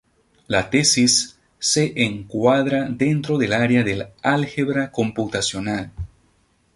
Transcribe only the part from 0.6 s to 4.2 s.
tesis se encuadra dentro del área del